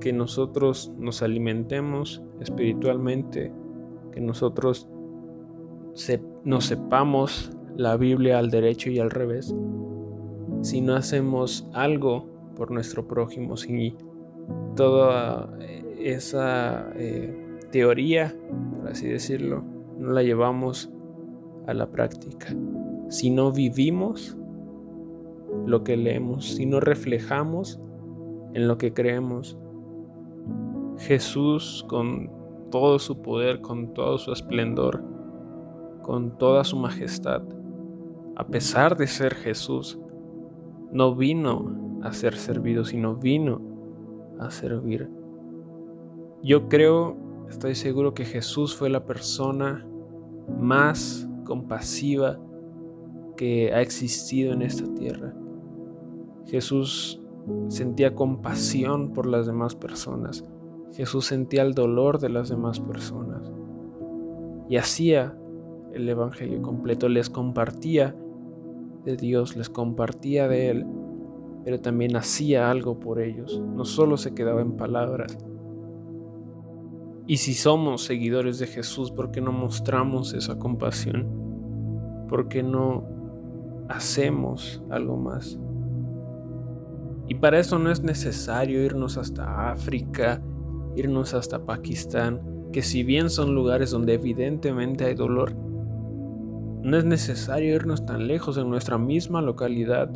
que 0.00 0.12
nosotros 0.12 0.92
nos 0.98 1.22
alimentemos 1.22 2.22
espiritualmente, 2.40 3.54
que 4.12 4.20
nosotros 4.20 4.86
nos 6.44 6.66
sepamos 6.66 7.50
la 7.76 7.96
Biblia 7.96 8.38
al 8.38 8.50
derecho 8.50 8.90
y 8.90 8.98
al 8.98 9.10
revés, 9.10 9.54
si 10.62 10.80
no 10.80 10.94
hacemos 10.94 11.68
algo 11.72 12.26
por 12.56 12.70
nuestro 12.70 13.06
prójimo, 13.06 13.56
si 13.56 13.94
toda 14.74 15.56
esa 15.98 16.90
eh, 16.96 17.58
teoría, 17.70 18.34
por 18.76 18.88
así 18.88 19.06
decirlo, 19.08 19.64
no 19.98 20.12
la 20.12 20.22
llevamos 20.22 20.90
a 21.66 21.74
la 21.74 21.90
práctica 21.90 22.48
si 23.08 23.30
no 23.30 23.52
vivimos 23.52 24.36
lo 25.66 25.82
que 25.82 25.96
leemos, 25.96 26.46
si 26.46 26.66
no 26.66 26.80
reflejamos 26.80 27.80
en 28.54 28.68
lo 28.68 28.78
que 28.78 28.92
creemos. 28.92 29.58
Jesús 30.98 31.84
con 31.88 32.30
todo 32.70 32.98
su 32.98 33.22
poder, 33.22 33.60
con 33.60 33.94
todo 33.94 34.18
su 34.18 34.32
esplendor, 34.32 35.02
con 36.08 36.38
toda 36.38 36.64
su 36.64 36.78
majestad, 36.78 37.42
a 38.34 38.46
pesar 38.46 38.96
de 38.96 39.06
ser 39.06 39.34
Jesús, 39.34 39.98
no 40.90 41.14
vino 41.14 42.00
a 42.02 42.14
ser 42.14 42.34
servido, 42.34 42.86
sino 42.86 43.16
vino 43.16 43.60
a 44.38 44.50
servir. 44.50 45.10
Yo 46.42 46.66
creo, 46.70 47.14
estoy 47.50 47.74
seguro 47.74 48.14
que 48.14 48.24
Jesús 48.24 48.74
fue 48.74 48.88
la 48.88 49.04
persona 49.04 49.86
más 50.58 51.28
compasiva, 51.44 52.40
que 53.36 53.74
ha 53.74 53.82
existido 53.82 54.54
en 54.54 54.62
esta 54.62 54.86
tierra. 54.94 55.34
Jesús 56.46 57.20
sentía 57.68 58.14
compasión 58.14 59.12
por 59.12 59.26
las 59.26 59.44
demás 59.44 59.74
personas. 59.74 60.42
Jesús 60.94 61.26
sentía 61.26 61.60
el 61.60 61.74
dolor 61.74 62.18
de 62.18 62.30
las 62.30 62.48
demás 62.48 62.80
personas. 62.80 63.52
Y 64.70 64.78
hacía 64.78 65.36
el 65.92 66.08
Evangelio 66.08 66.62
completo, 66.62 67.08
les 67.08 67.30
compartía 67.30 68.14
de 69.04 69.16
Dios, 69.16 69.56
les 69.56 69.70
compartía 69.70 70.48
de 70.48 70.70
Él, 70.70 70.86
pero 71.64 71.80
también 71.80 72.16
hacía 72.16 72.70
algo 72.70 72.98
por 73.00 73.20
ellos. 73.20 73.62
No 73.74 73.84
solo 73.84 74.16
se 74.16 74.34
quedaba 74.34 74.60
en 74.60 74.76
palabras. 74.76 75.38
Y 77.26 77.38
si 77.38 77.54
somos 77.54 78.04
seguidores 78.04 78.58
de 78.58 78.66
Jesús, 78.66 79.10
¿por 79.10 79.30
qué 79.30 79.40
no 79.40 79.52
mostramos 79.52 80.32
esa 80.34 80.58
compasión? 80.58 81.26
¿Por 82.28 82.48
qué 82.48 82.62
no 82.62 83.18
hacemos 83.88 84.82
algo 84.90 85.16
más. 85.16 85.58
Y 87.26 87.34
para 87.34 87.58
eso 87.58 87.78
no 87.78 87.90
es 87.90 88.02
necesario 88.02 88.82
irnos 88.82 89.18
hasta 89.18 89.70
África, 89.70 90.42
irnos 90.96 91.34
hasta 91.34 91.64
Pakistán, 91.64 92.40
que 92.72 92.82
si 92.82 93.02
bien 93.02 93.28
son 93.30 93.54
lugares 93.54 93.90
donde 93.90 94.14
evidentemente 94.14 95.04
hay 95.04 95.14
dolor, 95.14 95.54
no 96.82 96.96
es 96.96 97.04
necesario 97.04 97.74
irnos 97.74 98.06
tan 98.06 98.26
lejos 98.26 98.56
en 98.58 98.70
nuestra 98.70 98.98
misma 98.98 99.42
localidad, 99.42 100.10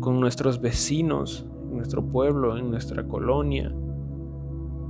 con 0.00 0.20
nuestros 0.20 0.60
vecinos, 0.60 1.46
en 1.70 1.76
nuestro 1.76 2.04
pueblo, 2.06 2.56
en 2.56 2.70
nuestra 2.70 3.06
colonia, 3.06 3.72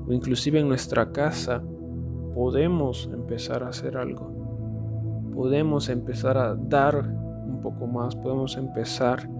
o 0.06 0.12
inclusive 0.12 0.60
en 0.60 0.68
nuestra 0.68 1.12
casa, 1.12 1.62
podemos 2.34 3.10
empezar 3.12 3.64
a 3.64 3.68
hacer 3.68 3.96
algo 3.96 4.38
podemos 5.38 5.88
empezar 5.88 6.36
a 6.36 6.56
dar 6.56 6.96
un 7.46 7.60
poco 7.62 7.86
más, 7.86 8.16
podemos 8.16 8.56
empezar 8.56 9.30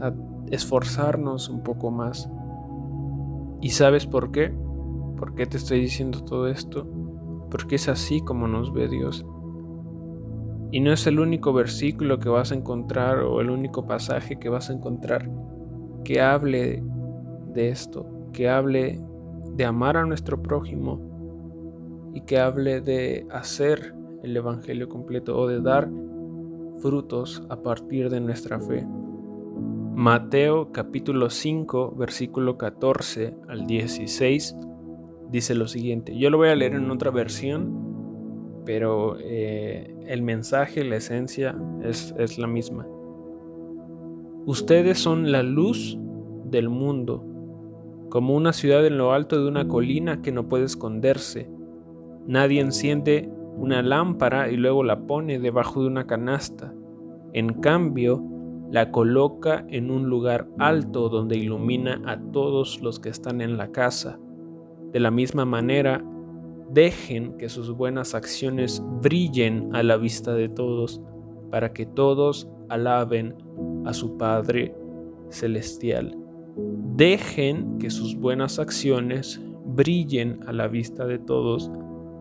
a 0.00 0.12
esforzarnos 0.52 1.48
un 1.48 1.64
poco 1.64 1.90
más. 1.90 2.30
¿Y 3.60 3.70
sabes 3.70 4.06
por 4.06 4.30
qué? 4.30 4.54
¿Por 5.18 5.34
qué 5.34 5.46
te 5.46 5.56
estoy 5.56 5.80
diciendo 5.80 6.20
todo 6.20 6.46
esto? 6.46 6.86
Porque 7.50 7.74
es 7.74 7.88
así 7.88 8.20
como 8.20 8.46
nos 8.46 8.72
ve 8.72 8.86
Dios. 8.86 9.26
Y 10.70 10.80
no 10.80 10.92
es 10.92 11.06
el 11.06 11.20
único 11.20 11.52
versículo 11.52 12.18
que 12.18 12.28
vas 12.28 12.52
a 12.52 12.54
encontrar 12.54 13.20
o 13.20 13.40
el 13.40 13.50
único 13.50 13.86
pasaje 13.86 14.38
que 14.38 14.48
vas 14.48 14.70
a 14.70 14.72
encontrar 14.72 15.30
que 16.04 16.20
hable 16.20 16.82
de 17.52 17.68
esto, 17.68 18.06
que 18.32 18.48
hable 18.48 19.00
de 19.54 19.64
amar 19.64 19.96
a 19.96 20.04
nuestro 20.04 20.42
prójimo 20.42 22.10
y 22.14 22.22
que 22.22 22.38
hable 22.38 22.80
de 22.80 23.26
hacer 23.30 23.94
el 24.22 24.36
Evangelio 24.36 24.88
completo 24.88 25.38
o 25.38 25.46
de 25.46 25.60
dar 25.60 25.88
frutos 26.78 27.42
a 27.48 27.62
partir 27.62 28.10
de 28.10 28.20
nuestra 28.20 28.60
fe. 28.60 28.86
Mateo 29.94 30.72
capítulo 30.72 31.30
5 31.30 31.94
versículo 31.96 32.58
14 32.58 33.34
al 33.48 33.66
16 33.66 34.56
dice 35.30 35.54
lo 35.54 35.68
siguiente. 35.68 36.16
Yo 36.16 36.30
lo 36.30 36.38
voy 36.38 36.48
a 36.48 36.56
leer 36.56 36.74
en 36.74 36.90
otra 36.90 37.10
versión, 37.10 37.85
pero 38.66 39.16
eh, 39.20 39.96
el 40.06 40.20
mensaje, 40.20 40.84
la 40.84 40.96
esencia 40.96 41.56
es, 41.82 42.14
es 42.18 42.36
la 42.36 42.46
misma. 42.46 42.86
Ustedes 44.44 44.98
son 44.98 45.32
la 45.32 45.42
luz 45.42 45.98
del 46.44 46.68
mundo, 46.68 47.24
como 48.10 48.34
una 48.34 48.52
ciudad 48.52 48.84
en 48.86 48.98
lo 48.98 49.12
alto 49.12 49.40
de 49.42 49.48
una 49.48 49.66
colina 49.66 50.20
que 50.20 50.32
no 50.32 50.48
puede 50.48 50.64
esconderse. 50.64 51.48
Nadie 52.26 52.60
enciende 52.60 53.30
una 53.56 53.82
lámpara 53.82 54.50
y 54.50 54.56
luego 54.56 54.84
la 54.84 55.06
pone 55.06 55.38
debajo 55.38 55.82
de 55.82 55.88
una 55.88 56.06
canasta. 56.06 56.74
En 57.32 57.54
cambio, 57.54 58.22
la 58.70 58.90
coloca 58.90 59.64
en 59.68 59.90
un 59.90 60.08
lugar 60.08 60.48
alto 60.58 61.08
donde 61.08 61.38
ilumina 61.38 62.02
a 62.04 62.20
todos 62.32 62.82
los 62.82 62.98
que 62.98 63.08
están 63.08 63.40
en 63.40 63.56
la 63.56 63.70
casa. 63.70 64.18
De 64.92 65.00
la 65.00 65.10
misma 65.10 65.44
manera, 65.44 66.04
dejen 66.70 67.36
que 67.38 67.48
sus 67.48 67.72
buenas 67.72 68.14
acciones 68.14 68.82
brillen 69.02 69.74
a 69.74 69.82
la 69.82 69.96
vista 69.96 70.34
de 70.34 70.48
todos, 70.48 71.00
para 71.50 71.72
que 71.72 71.86
todos 71.86 72.48
alaben 72.68 73.34
a 73.84 73.92
su 73.92 74.16
Padre 74.16 74.74
Celestial. 75.30 76.16
Dejen 76.96 77.78
que 77.78 77.90
sus 77.90 78.16
buenas 78.16 78.58
acciones 78.58 79.40
brillen 79.64 80.40
a 80.46 80.52
la 80.52 80.68
vista 80.68 81.06
de 81.06 81.18
todos, 81.18 81.70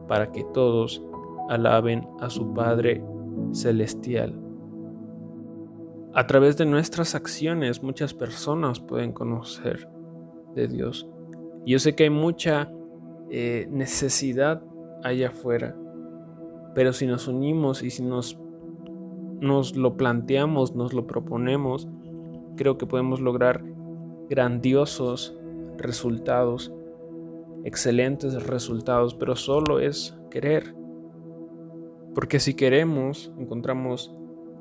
para 0.07 0.31
que 0.31 0.43
todos 0.53 1.03
alaben 1.49 2.07
a 2.19 2.29
su 2.29 2.53
Padre 2.53 3.03
Celestial. 3.51 4.41
a 6.15 6.27
través 6.27 6.55
de 6.55 6.65
nuestras 6.65 7.13
acciones 7.13 7.83
muchas 7.83 8.13
personas 8.13 8.79
pueden 8.79 9.11
conocer 9.11 9.89
de 10.55 10.69
Dios. 10.69 11.09
Yo 11.65 11.77
sé 11.77 11.93
que 11.93 12.05
hay 12.05 12.09
mucha 12.09 12.71
eh, 13.29 13.67
necesidad 13.71 14.61
allá 15.03 15.29
afuera, 15.29 15.75
pero 16.73 16.93
si 16.93 17.07
nos 17.07 17.27
unimos 17.27 17.83
y 17.83 17.89
si 17.89 18.03
nos, 18.03 18.39
nos 19.39 19.75
lo 19.75 19.97
planteamos, 19.97 20.75
nos 20.75 20.93
lo 20.93 21.07
proponemos, 21.07 21.87
creo 22.55 22.77
que 22.77 22.85
podemos 22.85 23.21
lograr 23.21 23.63
grandiosos 24.29 25.37
resultados, 25.77 26.73
excelentes 27.63 28.45
resultados, 28.45 29.15
pero 29.15 29.35
solo 29.35 29.79
es 29.79 30.17
querer. 30.29 30.75
Porque 32.13 32.39
si 32.39 32.53
queremos, 32.53 33.31
encontramos 33.37 34.15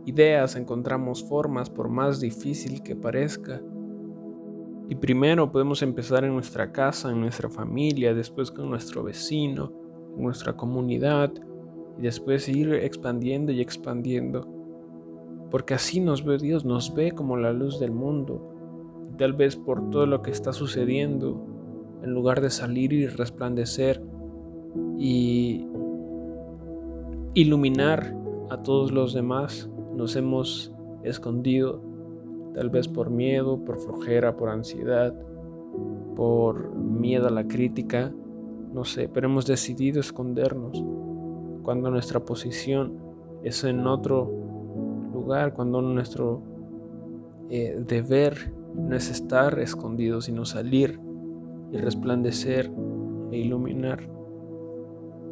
ideas, 0.06 0.56
encontramos 0.56 1.24
formas, 1.24 1.70
por 1.70 1.88
más 1.88 2.20
difícil 2.20 2.82
que 2.82 2.96
parezca. 2.96 3.62
Y 4.88 4.96
primero 4.96 5.50
podemos 5.50 5.82
empezar 5.82 6.24
en 6.24 6.34
nuestra 6.34 6.70
casa, 6.70 7.10
en 7.10 7.20
nuestra 7.20 7.48
familia, 7.48 8.14
después 8.14 8.50
con 8.50 8.68
nuestro 8.68 9.02
vecino, 9.02 9.72
en 10.16 10.22
nuestra 10.22 10.54
comunidad, 10.54 11.32
y 11.98 12.02
después 12.02 12.48
ir 12.48 12.74
expandiendo 12.74 13.52
y 13.52 13.60
expandiendo. 13.60 14.46
Porque 15.50 15.74
así 15.74 16.00
nos 16.00 16.24
ve 16.24 16.38
Dios, 16.38 16.64
nos 16.64 16.94
ve 16.94 17.12
como 17.12 17.36
la 17.36 17.52
luz 17.52 17.78
del 17.80 17.92
mundo. 17.92 18.50
Tal 19.16 19.32
vez 19.32 19.56
por 19.56 19.90
todo 19.90 20.06
lo 20.06 20.20
que 20.20 20.30
está 20.30 20.52
sucediendo, 20.52 21.46
en 22.02 22.12
lugar 22.12 22.40
de 22.40 22.50
salir 22.50 22.92
y 22.92 23.06
resplandecer 23.06 24.02
y 24.98 25.66
iluminar 27.34 28.14
a 28.50 28.62
todos 28.62 28.92
los 28.92 29.14
demás, 29.14 29.70
nos 29.94 30.16
hemos 30.16 30.72
escondido, 31.02 31.80
tal 32.54 32.70
vez 32.70 32.88
por 32.88 33.10
miedo, 33.10 33.64
por 33.64 33.78
flojera, 33.78 34.36
por 34.36 34.48
ansiedad, 34.48 35.14
por 36.14 36.74
miedo 36.74 37.26
a 37.26 37.30
la 37.30 37.46
crítica, 37.46 38.12
no 38.72 38.84
sé, 38.84 39.08
pero 39.08 39.26
hemos 39.26 39.46
decidido 39.46 40.00
escondernos 40.00 40.82
cuando 41.62 41.90
nuestra 41.90 42.20
posición 42.20 42.98
es 43.42 43.64
en 43.64 43.86
otro 43.86 44.30
lugar, 45.12 45.54
cuando 45.54 45.82
nuestro 45.82 46.42
eh, 47.50 47.76
deber 47.86 48.52
no 48.74 48.96
es 48.96 49.10
estar 49.10 49.58
escondido, 49.58 50.20
sino 50.20 50.44
salir 50.44 51.00
y 51.72 51.76
resplandecer 51.76 52.70
e 53.30 53.38
iluminar. 53.38 54.08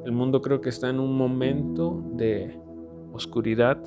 El 0.04 0.12
mundo 0.12 0.42
creo 0.42 0.60
que 0.60 0.68
está 0.68 0.90
en 0.90 0.98
un 0.98 1.16
momento 1.16 2.02
de 2.14 2.58
oscuridad, 3.12 3.78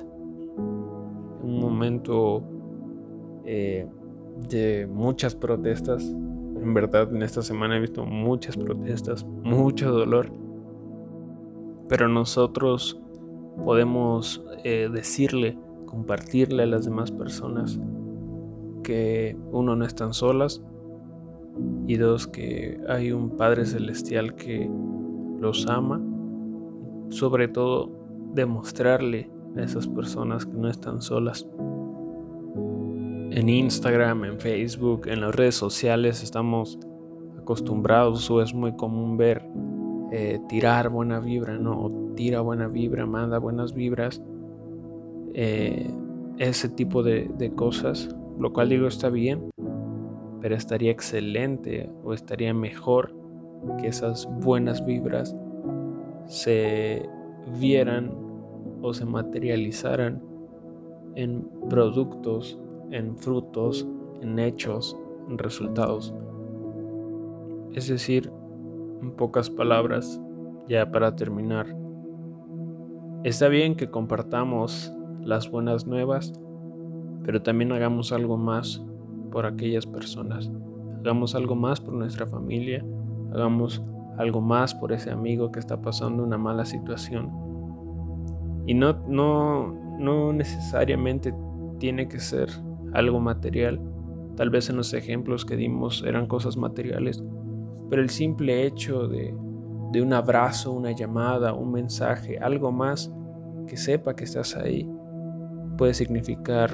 un 1.42 1.60
momento 1.60 2.42
eh, 3.46 3.88
de 4.48 4.86
muchas 4.86 5.34
protestas. 5.34 6.04
En 6.04 6.74
verdad, 6.74 7.14
en 7.14 7.22
esta 7.22 7.42
semana 7.42 7.76
he 7.76 7.80
visto 7.80 8.04
muchas 8.04 8.56
protestas, 8.56 9.24
mucho 9.24 9.92
dolor. 9.92 10.30
Pero 11.88 12.08
nosotros 12.08 13.00
podemos 13.64 14.44
eh, 14.64 14.88
decirle, 14.92 15.58
compartirle 15.86 16.64
a 16.64 16.66
las 16.66 16.84
demás 16.84 17.10
personas 17.12 17.80
que 18.82 19.36
uno 19.52 19.76
no 19.76 19.84
están 19.84 20.12
solas 20.12 20.62
y 21.86 21.96
dos 21.96 22.26
que 22.26 22.80
hay 22.88 23.12
un 23.12 23.30
Padre 23.36 23.64
Celestial 23.64 24.34
que 24.34 24.68
los 25.40 25.66
ama. 25.68 26.00
Sobre 27.10 27.46
todo 27.46 27.90
demostrarle 28.34 29.30
a 29.56 29.62
esas 29.62 29.86
personas 29.86 30.44
que 30.44 30.56
no 30.56 30.68
están 30.68 31.00
solas. 31.00 31.48
En 33.36 33.50
Instagram, 33.50 34.24
en 34.24 34.40
Facebook, 34.40 35.08
en 35.08 35.20
las 35.20 35.34
redes 35.34 35.56
sociales 35.56 36.22
estamos 36.22 36.78
acostumbrados 37.38 38.30
o 38.30 38.40
es 38.40 38.54
muy 38.54 38.74
común 38.76 39.18
ver 39.18 39.46
eh, 40.10 40.40
tirar 40.48 40.88
buena 40.88 41.20
vibra, 41.20 41.58
¿no? 41.58 42.14
Tira 42.16 42.40
buena 42.40 42.66
vibra, 42.66 43.04
manda 43.04 43.36
buenas 43.36 43.74
vibras. 43.74 44.22
Eh, 45.34 45.90
ese 46.38 46.70
tipo 46.70 47.02
de 47.02 47.52
cosas, 47.54 48.08
lo 48.38 48.54
cual 48.54 48.70
digo 48.70 48.86
está 48.86 49.10
bien, 49.10 49.50
pero 50.40 50.54
estaría 50.54 50.90
excelente 50.90 51.90
o 52.04 52.14
estaría 52.14 52.54
mejor 52.54 53.14
que 53.78 53.88
esas 53.88 54.26
buenas 54.40 54.82
vibras 54.86 55.36
se 56.24 57.06
vieran 57.58 58.14
o 58.80 58.94
se 58.94 59.04
materializaran 59.04 60.22
en 61.16 61.46
productos, 61.68 62.58
en 62.90 63.16
frutos, 63.16 63.86
en 64.20 64.38
hechos, 64.38 64.96
en 65.28 65.38
resultados. 65.38 66.14
Es 67.74 67.88
decir, 67.88 68.32
en 69.02 69.12
pocas 69.12 69.50
palabras, 69.50 70.20
ya 70.68 70.90
para 70.90 71.14
terminar, 71.16 71.76
está 73.24 73.48
bien 73.48 73.74
que 73.76 73.90
compartamos 73.90 74.92
las 75.20 75.50
buenas 75.50 75.86
nuevas, 75.86 76.32
pero 77.24 77.42
también 77.42 77.72
hagamos 77.72 78.12
algo 78.12 78.36
más 78.36 78.84
por 79.30 79.46
aquellas 79.46 79.86
personas. 79.86 80.50
Hagamos 81.00 81.34
algo 81.34 81.54
más 81.54 81.80
por 81.80 81.94
nuestra 81.94 82.26
familia, 82.26 82.84
hagamos 83.32 83.82
algo 84.16 84.40
más 84.40 84.74
por 84.74 84.92
ese 84.92 85.10
amigo 85.10 85.52
que 85.52 85.58
está 85.58 85.80
pasando 85.80 86.22
una 86.22 86.38
mala 86.38 86.64
situación 86.64 87.46
y 88.66 88.74
no, 88.74 88.94
no, 89.08 89.72
no 89.98 90.32
necesariamente 90.32 91.32
tiene 91.78 92.08
que 92.08 92.18
ser 92.18 92.48
algo 92.96 93.20
material. 93.20 93.80
Tal 94.36 94.50
vez 94.50 94.68
en 94.68 94.76
los 94.76 94.92
ejemplos 94.94 95.44
que 95.44 95.56
dimos 95.56 96.04
eran 96.06 96.26
cosas 96.26 96.56
materiales, 96.56 97.22
pero 97.88 98.02
el 98.02 98.10
simple 98.10 98.66
hecho 98.66 99.08
de, 99.08 99.34
un 100.00 100.12
abrazo, 100.12 100.72
una 100.72 100.90
llamada, 100.92 101.54
un 101.54 101.72
mensaje, 101.72 102.38
algo 102.38 102.70
más 102.70 103.10
que 103.66 103.76
sepa 103.76 104.14
que 104.14 104.24
estás 104.24 104.56
ahí, 104.56 104.88
puede 105.78 105.94
significar 105.94 106.70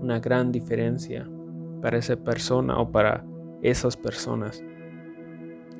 una 0.00 0.20
gran 0.20 0.52
diferencia 0.52 1.28
para 1.80 1.96
esa 1.98 2.16
persona 2.16 2.78
o 2.78 2.90
para 2.90 3.24
esas 3.62 3.96
personas. 3.96 4.62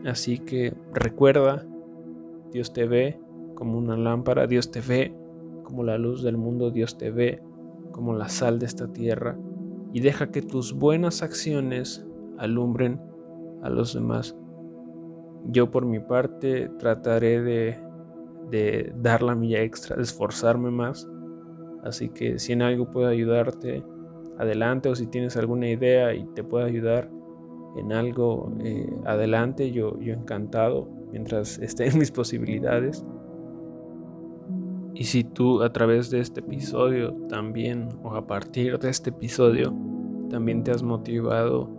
Así 0.06 0.38
que 0.38 0.74
recuerda, 0.94 1.66
Dios 2.50 2.72
te 2.72 2.86
ve 2.86 3.20
como 3.54 3.76
una 3.76 3.96
lámpara, 3.96 4.46
Dios 4.46 4.70
te 4.70 4.80
ve 4.80 5.14
como 5.70 5.84
la 5.84 5.98
luz 5.98 6.24
del 6.24 6.36
mundo 6.36 6.72
Dios 6.72 6.98
te 6.98 7.12
ve, 7.12 7.40
como 7.92 8.12
la 8.12 8.28
sal 8.28 8.58
de 8.58 8.66
esta 8.66 8.92
tierra, 8.92 9.38
y 9.92 10.00
deja 10.00 10.30
que 10.30 10.42
tus 10.42 10.72
buenas 10.72 11.22
acciones 11.22 12.06
alumbren 12.38 13.00
a 13.62 13.70
los 13.70 13.94
demás. 13.94 14.36
Yo 15.46 15.70
por 15.70 15.86
mi 15.86 16.00
parte 16.00 16.70
trataré 16.78 17.40
de, 18.50 18.92
dar 18.96 19.22
la 19.22 19.34
milla 19.34 19.62
extra, 19.62 19.96
de 19.96 20.02
esforzarme 20.02 20.70
más. 20.70 21.08
Así 21.82 22.10
que 22.10 22.38
si 22.38 22.52
en 22.52 22.62
algo 22.62 22.90
puedo 22.90 23.08
ayudarte, 23.08 23.82
adelante, 24.38 24.88
o 24.88 24.94
si 24.94 25.06
tienes 25.06 25.36
alguna 25.36 25.68
idea 25.68 26.14
y 26.14 26.24
te 26.34 26.44
puedo 26.44 26.64
ayudar 26.64 27.10
en 27.76 27.92
algo, 27.92 28.52
eh, 28.60 28.88
adelante, 29.06 29.70
yo, 29.70 29.98
yo 30.00 30.12
encantado, 30.12 30.88
mientras 31.10 31.58
esté 31.58 31.88
en 31.88 31.98
mis 31.98 32.10
posibilidades. 32.10 33.04
Y 35.00 35.04
si 35.04 35.24
tú 35.24 35.62
a 35.62 35.72
través 35.72 36.10
de 36.10 36.20
este 36.20 36.40
episodio 36.40 37.14
también, 37.30 37.88
o 38.02 38.14
a 38.16 38.26
partir 38.26 38.78
de 38.78 38.90
este 38.90 39.08
episodio, 39.08 39.72
también 40.28 40.62
te 40.62 40.72
has 40.72 40.82
motivado, 40.82 41.70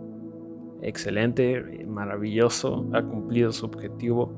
excelente, 0.82 1.86
maravilloso, 1.86 2.84
ha 2.92 3.00
cumplido 3.00 3.52
su 3.52 3.66
objetivo, 3.66 4.32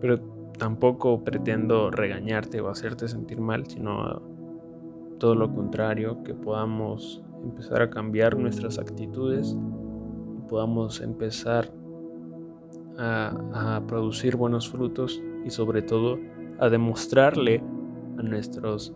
pero 0.00 0.18
tampoco 0.58 1.24
pretendo 1.24 1.90
regañarte 1.90 2.62
o 2.62 2.70
hacerte 2.70 3.06
sentir 3.06 3.42
mal, 3.42 3.66
sino 3.66 4.22
todo 5.18 5.34
lo 5.34 5.54
contrario, 5.54 6.22
que 6.24 6.32
podamos 6.32 7.22
empezar 7.44 7.82
a 7.82 7.90
cambiar 7.90 8.38
nuestras 8.38 8.78
actitudes, 8.78 9.54
podamos 10.48 11.02
empezar 11.02 11.70
a, 12.96 13.76
a 13.76 13.86
producir 13.86 14.36
buenos 14.36 14.70
frutos 14.70 15.22
y 15.44 15.50
sobre 15.50 15.82
todo 15.82 16.16
a 16.58 16.70
demostrarle 16.70 17.62
a 18.18 18.22
nuestros 18.22 18.94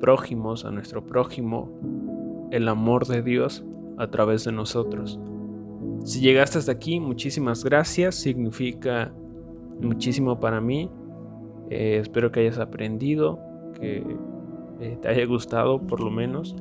prójimos, 0.00 0.64
a 0.64 0.70
nuestro 0.70 1.04
prójimo, 1.04 2.48
el 2.50 2.68
amor 2.68 3.06
de 3.06 3.22
Dios 3.22 3.64
a 3.98 4.08
través 4.08 4.44
de 4.44 4.52
nosotros. 4.52 5.18
Si 6.04 6.20
llegaste 6.20 6.58
hasta 6.58 6.72
aquí, 6.72 7.00
muchísimas 7.00 7.64
gracias, 7.64 8.16
significa 8.16 9.12
muchísimo 9.80 10.38
para 10.38 10.60
mí. 10.60 10.90
Eh, 11.70 11.98
espero 12.02 12.30
que 12.30 12.40
hayas 12.40 12.58
aprendido, 12.58 13.38
que 13.80 14.04
eh, 14.80 14.98
te 15.00 15.08
haya 15.08 15.24
gustado 15.26 15.80
por 15.80 16.00
lo 16.00 16.10
menos. 16.10 16.56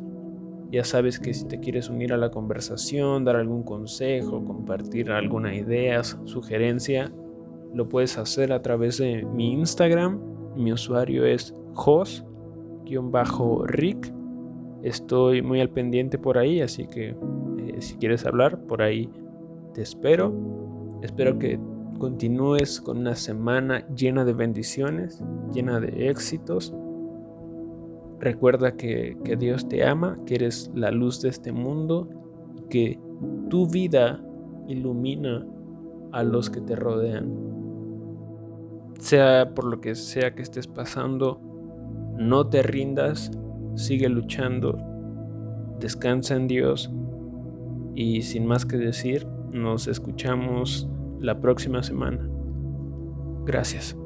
Ya 0.72 0.84
sabes 0.84 1.20
que 1.20 1.34
si 1.34 1.46
te 1.46 1.60
quieres 1.60 1.90
unir 1.90 2.14
a 2.14 2.18
la 2.18 2.32
conversación, 2.32 3.26
dar 3.26 3.36
algún 3.36 3.64
consejo, 3.64 4.44
compartir 4.44 5.12
alguna 5.12 5.54
idea, 5.54 6.04
sugerencia, 6.04 7.12
lo 7.74 7.90
puedes 7.90 8.18
hacer 8.18 8.52
a 8.54 8.62
través 8.62 8.98
de 8.98 9.24
mi 9.24 9.52
Instagram. 9.54 10.20
Mi 10.56 10.72
usuario 10.72 11.26
es 11.26 11.54
jos-rick. 11.74 12.14
Estoy 14.84 15.42
muy 15.42 15.62
al 15.62 15.70
pendiente 15.70 16.18
por 16.18 16.38
ahí, 16.38 16.62
así 16.62 16.88
que 16.88 17.10
eh, 17.10 17.82
si 17.82 17.96
quieres 17.96 18.26
hablar, 18.26 18.60
por 18.66 18.82
ahí 18.82 19.10
te 19.74 19.82
espero. 19.82 20.34
Espero 21.02 21.40
que 21.40 21.60
continúes 22.00 22.82
con 22.82 22.98
una 22.98 23.16
semana 23.16 23.88
llena 23.96 24.26
de 24.26 24.34
bendiciones, 24.34 25.24
llena 25.54 25.80
de 25.80 26.10
éxitos. 26.10 26.74
Recuerda 28.20 28.76
que, 28.76 29.18
que 29.24 29.36
Dios 29.36 29.68
te 29.68 29.86
ama, 29.86 30.20
que 30.26 30.36
eres 30.36 30.72
la 30.76 30.92
luz 30.92 31.22
de 31.22 31.30
este 31.30 31.52
mundo, 31.52 32.10
que 32.70 33.00
tu 33.50 33.68
vida 33.68 34.24
ilumina 34.68 35.46
a 36.12 36.24
los 36.24 36.50
que 36.50 36.62
te 36.62 36.76
rodean. 36.76 37.53
Sea 39.00 39.54
por 39.54 39.66
lo 39.66 39.82
que 39.82 39.96
sea 39.96 40.34
que 40.36 40.42
estés 40.42 40.68
pasando, 40.68 41.42
no 42.18 42.48
te 42.48 42.64
rindas, 42.64 43.32
sigue 43.76 44.10
luchando, 44.10 44.78
descansa 45.80 46.36
en 46.36 46.48
Dios 46.48 46.92
y 47.96 48.22
sin 48.22 48.46
más 48.46 48.66
que 48.66 48.78
decir, 48.78 49.28
nos 49.52 49.88
escuchamos 49.88 50.90
la 51.20 51.40
próxima 51.40 51.84
semana. 51.84 52.28
Gracias. 53.46 53.98